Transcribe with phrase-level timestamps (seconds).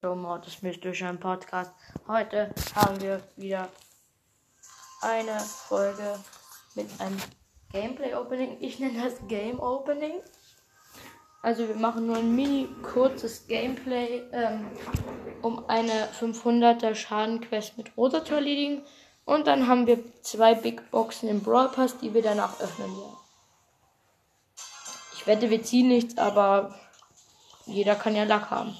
[0.00, 1.72] So, Mortis Mystischer im Podcast.
[2.06, 3.68] Heute haben wir wieder
[5.00, 6.20] eine Folge
[6.76, 7.16] mit einem
[7.72, 8.58] Gameplay Opening.
[8.60, 10.20] Ich nenne das Game Opening.
[11.42, 14.68] Also wir machen nur ein mini kurzes Gameplay, ähm,
[15.42, 18.82] um eine 500er Schadenquest mit Rosa zu erledigen.
[19.24, 23.16] Und dann haben wir zwei Big Boxen im Brawl Pass, die wir danach öffnen werden.
[25.14, 26.78] Ich wette, wir ziehen nichts, aber
[27.66, 28.76] jeder kann ja Lack haben.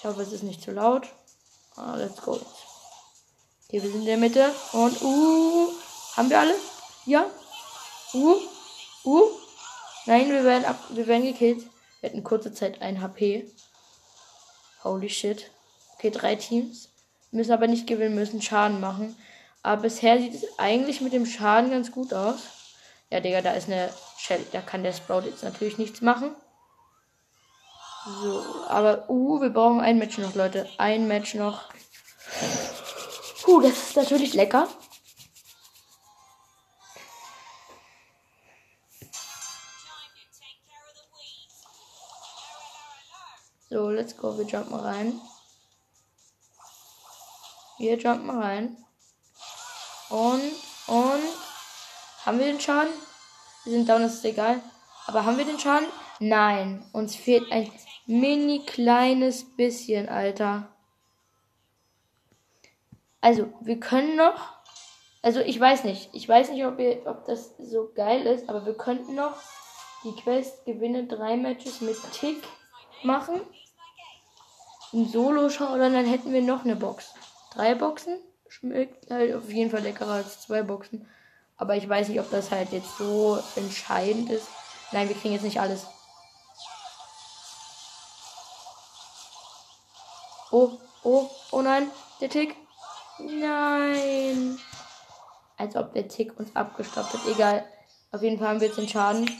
[0.00, 1.06] Ich hoffe, es ist nicht zu laut.
[1.76, 2.32] Ah, let's go.
[2.32, 4.50] Okay, wir sind in der Mitte.
[4.72, 5.74] Und, uh,
[6.16, 6.54] haben wir alle?
[7.04, 7.26] Ja.
[8.14, 8.36] Uh,
[9.04, 9.28] uh.
[10.06, 11.66] Nein, wir werden, ab, wir werden gekillt.
[12.00, 13.46] Wir hatten kurze Zeit 1 HP.
[14.84, 15.50] Holy shit.
[15.96, 16.88] Okay, drei Teams.
[17.30, 19.14] Müssen aber nicht gewinnen, müssen Schaden machen.
[19.62, 22.38] Aber bisher sieht es eigentlich mit dem Schaden ganz gut aus.
[23.10, 24.46] Ja, Digga, da ist eine Shell.
[24.52, 26.34] Da kann der Sprout jetzt natürlich nichts machen.
[28.04, 30.68] So, aber, uh, wir brauchen ein Match noch, Leute.
[30.78, 31.64] Ein Match noch.
[33.42, 34.68] Puh, das ist natürlich lecker.
[43.68, 44.36] So, let's go.
[44.36, 45.20] Wir jumpen rein.
[47.78, 48.76] Wir jumpen rein.
[50.08, 50.52] Und,
[50.86, 51.22] und.
[52.24, 52.92] Haben wir den Schaden?
[53.64, 54.60] Wir sind down, das ist egal.
[55.10, 55.88] Aber haben wir den Schaden?
[56.20, 56.84] Nein.
[56.92, 57.68] Uns fehlt ein
[58.06, 60.68] mini kleines bisschen, Alter.
[63.20, 64.52] Also, wir können noch.
[65.20, 66.10] Also, ich weiß nicht.
[66.12, 69.34] Ich weiß nicht, ob, wir, ob das so geil ist, aber wir könnten noch
[70.04, 72.40] die Quest gewinne drei Matches mit Tick
[73.02, 73.40] machen.
[74.92, 77.14] Ein Solo-Schau oder dann hätten wir noch eine Box.
[77.52, 78.20] Drei Boxen?
[78.46, 81.08] Schmeckt halt auf jeden Fall leckerer als zwei Boxen.
[81.56, 84.46] Aber ich weiß nicht, ob das halt jetzt so entscheidend ist.
[84.92, 85.86] Nein, wir kriegen jetzt nicht alles.
[90.50, 90.72] Oh,
[91.04, 92.56] oh, oh nein, der Tick.
[93.18, 94.58] Nein.
[95.56, 97.26] Als ob der Tick uns abgestoppt hat.
[97.26, 97.64] Egal.
[98.12, 99.30] Auf jeden Fall haben wir jetzt den Schaden.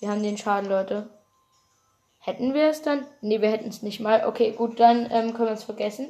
[0.00, 1.08] Wir haben den Schaden, Leute.
[2.18, 3.06] Hätten wir es dann?
[3.20, 4.26] Ne, wir hätten es nicht mal.
[4.26, 6.08] Okay, gut, dann ähm, können wir es vergessen.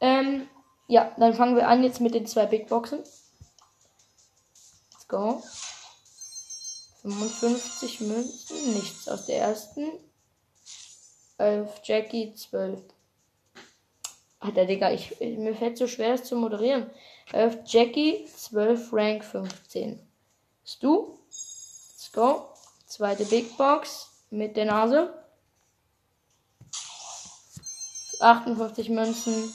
[0.00, 0.48] Ähm,
[0.86, 2.98] ja, dann fangen wir an jetzt mit den zwei Big Boxen.
[2.98, 5.42] Let's go.
[7.10, 9.90] 55 Münzen, nichts aus der ersten.
[11.38, 12.80] 11 Jackie, 12.
[14.40, 16.90] Alter, Digga, ich, mir fällt so schwer, das zu moderieren.
[17.32, 20.00] 11 Jackie, 12 Rank, 15.
[20.64, 21.18] Stu.
[21.28, 22.54] Let's go.
[22.86, 25.14] Zweite Big Box mit der Nase.
[28.20, 29.52] 58 Münzen.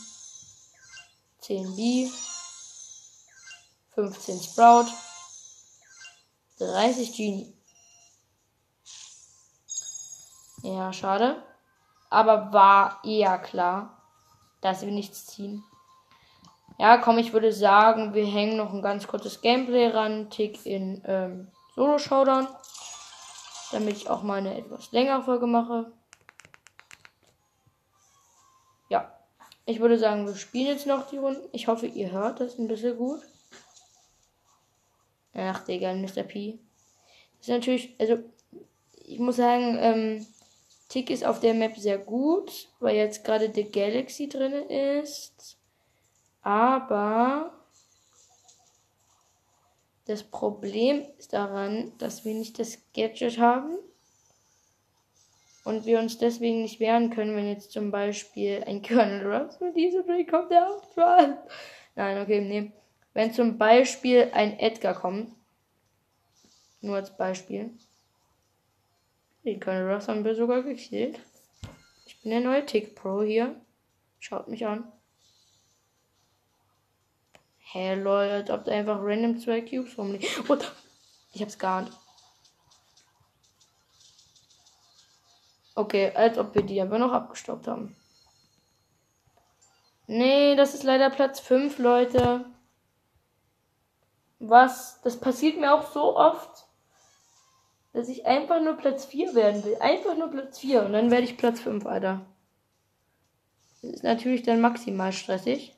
[1.42, 2.10] 10 B.
[3.96, 4.88] 15 Sprout.
[6.58, 7.54] 30 Genie.
[10.64, 11.44] Ja, schade
[12.14, 13.98] aber war eher klar,
[14.62, 15.64] dass wir nichts ziehen.
[16.78, 21.02] Ja, komm, ich würde sagen, wir hängen noch ein ganz kurzes Gameplay ran, Tick in
[21.06, 22.48] ähm, Solo Showdown,
[23.72, 25.92] damit ich auch mal eine etwas längere Folge mache.
[28.90, 29.12] Ja,
[29.66, 31.50] ich würde sagen, wir spielen jetzt noch die Runden.
[31.52, 33.22] Ich hoffe, ihr hört das ein bisschen gut.
[35.34, 36.24] Ach, Digga, Mr.
[36.24, 36.60] P.
[37.38, 38.20] Das ist natürlich, also,
[39.06, 40.28] ich muss sagen, ähm,
[40.90, 45.58] Tick ist auf der Map sehr gut, weil jetzt gerade The Galaxy drin ist.
[46.44, 47.52] Aber
[50.06, 53.78] das Problem ist daran, dass wir nicht das Gadget haben
[55.64, 59.76] und wir uns deswegen nicht wehren können, wenn jetzt zum Beispiel ein Colonel Ross mit
[59.76, 61.38] diesem Dreh kommt, der auch dran.
[61.96, 62.72] Nein, okay, nee.
[63.14, 65.36] Wenn zum Beispiel ein Edgar kommt,
[66.82, 67.72] nur als Beispiel,
[69.44, 71.20] den Colonel Ross haben wir sogar gekillt.
[72.06, 73.56] Ich bin der neue Tick Pro hier.
[74.20, 74.92] Schaut mich an.
[77.60, 80.28] Hä, hey, lol, als ob da einfach random zwei Cubes rumliegen.
[80.48, 80.72] What?
[81.34, 81.92] Ich hab's geahnt.
[85.76, 87.96] Okay, als ob wir die aber noch abgestoppt haben.
[90.06, 92.46] Nee, das ist leider Platz 5, Leute.
[94.50, 95.02] Was?
[95.02, 96.68] Das passiert mir auch so oft
[97.94, 99.78] dass ich einfach nur Platz 4 werden will.
[99.80, 102.26] Einfach nur Platz 4 und dann werde ich Platz 5, Alter.
[103.82, 105.78] Das ist natürlich dann maximal stressig.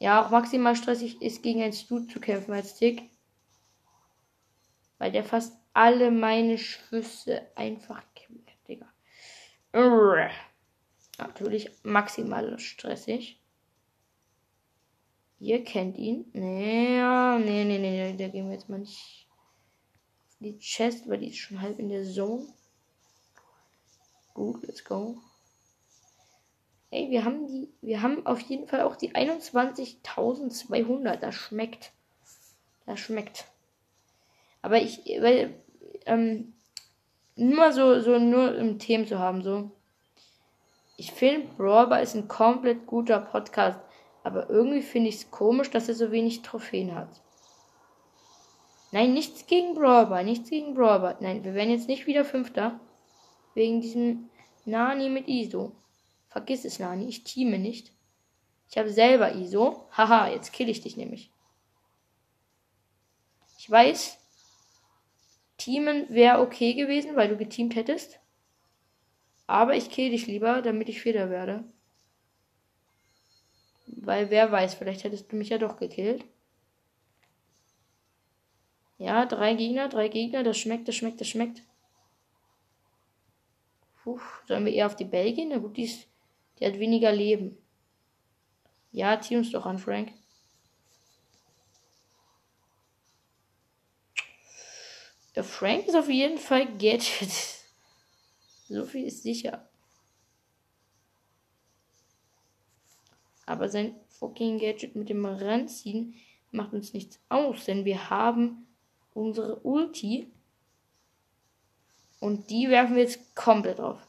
[0.00, 3.10] Ja, auch maximal stressig ist gegen einen Stu zu kämpfen als Tick.
[4.98, 8.88] Weil der fast alle meine Schüsse einfach killt, Digga.
[11.18, 13.37] Natürlich maximal stressig.
[15.40, 16.24] Ihr kennt ihn.
[16.32, 16.98] Nee,
[17.38, 19.28] nee, nee, nee, da gehen wir jetzt mal nicht
[20.40, 22.46] die Chest, weil die ist schon halb in der Zone.
[24.34, 25.16] gut, let's go.
[26.90, 31.16] Ey, wir haben die, wir haben auf jeden Fall auch die 21.200.
[31.16, 31.92] Das schmeckt.
[32.86, 33.44] Das schmeckt.
[34.62, 35.54] Aber ich, weil,
[36.06, 36.54] ähm,
[37.36, 39.70] nur so, so nur im Themen zu haben, so.
[40.96, 43.78] Ich finde, Brawl ist ein komplett guter Podcast.
[44.28, 47.08] Aber irgendwie finde ich es komisch, dass er so wenig Trophäen hat.
[48.92, 52.78] Nein, nichts gegen Brawl nichts gegen Brawl Nein, wir werden jetzt nicht wieder Fünfter.
[53.54, 54.28] Wegen diesem
[54.66, 55.72] Nani mit ISO.
[56.28, 57.90] Vergiss es, Nani, ich teame nicht.
[58.70, 59.88] Ich habe selber ISO.
[59.92, 61.30] Haha, jetzt kill ich dich nämlich.
[63.56, 64.18] Ich weiß,
[65.56, 68.20] Teamen wäre okay gewesen, weil du geteamt hättest.
[69.46, 71.64] Aber ich kill dich lieber, damit ich Feder werde.
[74.08, 76.24] Weil wer weiß, vielleicht hättest du mich ja doch gekillt.
[78.96, 81.62] Ja, drei Gegner, drei Gegner, das schmeckt, das schmeckt, das schmeckt.
[84.02, 85.50] Puh, sollen wir eher auf die Bell gehen?
[85.50, 86.08] Na gut, die, ist,
[86.58, 87.58] die hat weniger Leben.
[88.92, 90.14] Ja, zieh uns doch an, Frank.
[95.36, 97.30] Der Frank ist auf jeden Fall Gadget.
[98.70, 99.68] so viel ist sicher.
[103.48, 106.14] Aber sein fucking Gadget mit dem Ranziehen
[106.50, 108.66] macht uns nichts aus, denn wir haben
[109.14, 110.30] unsere Ulti.
[112.20, 114.06] Und die werfen wir jetzt komplett drauf.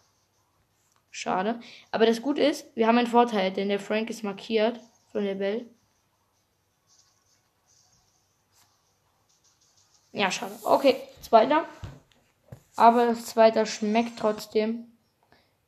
[1.09, 1.59] Schade.
[1.91, 4.79] Aber das Gute ist, wir haben einen Vorteil, denn der Frank ist markiert
[5.11, 5.65] von der Bell.
[10.11, 10.53] Ja, schade.
[10.63, 11.65] Okay, zweiter.
[12.75, 14.91] Aber das zweite schmeckt trotzdem.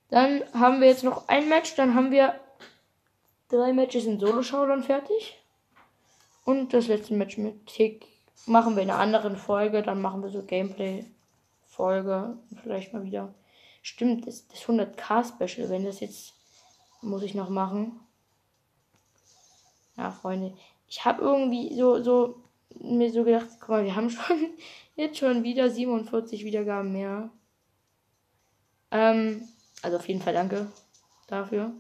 [0.10, 1.76] Dann haben wir jetzt noch ein Match.
[1.76, 2.40] Dann haben wir
[3.52, 5.38] drei Matches in Solo-Showdown fertig.
[6.46, 8.08] Und das letzte Match mit Tick
[8.46, 9.84] machen wir in einer anderen Folge.
[9.84, 12.38] Dann machen wir so Gameplay-Folge.
[12.64, 13.34] Vielleicht mal wieder.
[13.82, 15.70] Stimmt, das, das 100k-Special.
[15.70, 16.34] Wenn das jetzt.
[17.04, 18.00] Muss ich noch machen.
[19.98, 20.54] Ja, Freunde.
[20.88, 22.44] Ich habe irgendwie so, so
[22.80, 24.52] mir so gedacht, guck mal, wir haben schon
[24.96, 27.32] jetzt schon wieder 47 Wiedergaben mehr.
[28.92, 29.48] Ähm,
[29.82, 30.68] also auf jeden Fall danke
[31.28, 31.74] dafür.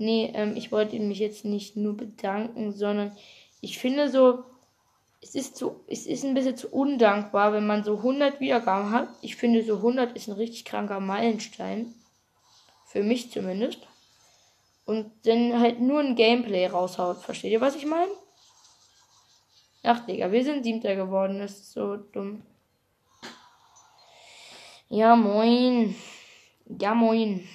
[0.00, 3.14] Nee, ähm, ich wollte mich jetzt nicht nur bedanken, sondern
[3.60, 4.44] ich finde so,
[5.20, 9.10] es ist so, es ist ein bisschen zu undankbar, wenn man so 100 Wiedergaben hat.
[9.20, 11.94] Ich finde so 100 ist ein richtig kranker Meilenstein.
[12.86, 13.80] Für mich zumindest.
[14.86, 17.18] Und dann halt nur ein Gameplay raushaut.
[17.18, 18.10] Versteht ihr, was ich meine?
[19.82, 21.40] Ach, Digga, wir sind Siebter geworden.
[21.40, 22.40] Das ist so dumm.
[24.88, 25.94] Ja, moin.
[26.64, 27.46] Ja, moin.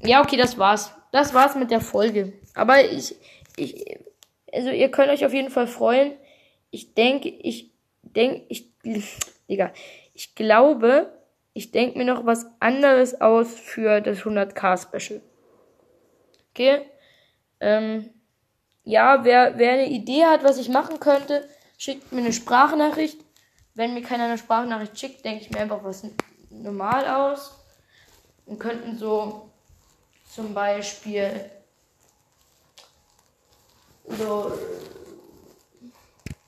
[0.00, 0.92] Ja, okay, das war's.
[1.12, 2.32] Das war's mit der Folge.
[2.54, 3.14] Aber ich,
[3.56, 3.98] ich,
[4.52, 6.14] also ihr könnt euch auf jeden Fall freuen
[6.72, 7.70] ich denke, ich
[8.02, 8.72] denke, ich,
[9.48, 9.72] Digga,
[10.14, 11.12] ich glaube,
[11.52, 15.20] ich denke mir noch was anderes aus für das 100k Special.
[16.50, 16.86] Okay?
[17.60, 18.10] Ähm,
[18.84, 21.46] ja, wer, wer eine Idee hat, was ich machen könnte,
[21.78, 23.20] schickt mir eine Sprachnachricht.
[23.74, 26.04] Wenn mir keiner eine Sprachnachricht schickt, denke ich mir einfach was
[26.50, 27.58] normal aus.
[28.46, 29.50] Und könnten so
[30.34, 31.50] zum Beispiel
[34.06, 34.58] so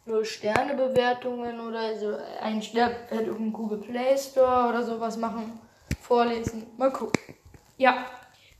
[0.06, 5.58] nur Sternebewertungen oder so ein Stern halt im Google Play Store oder sowas machen,
[6.00, 6.66] vorlesen.
[6.76, 7.34] Mal gucken.
[7.76, 8.06] Ja.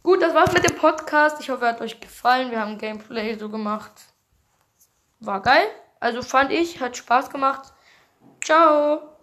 [0.02, 1.40] Gut, das war's mit dem Podcast.
[1.40, 2.50] Ich hoffe, er hat euch gefallen.
[2.50, 3.92] Wir haben Gameplay so gemacht.
[5.20, 5.66] War geil.
[6.00, 7.72] Also fand ich, hat Spaß gemacht.
[8.42, 9.13] Ciao.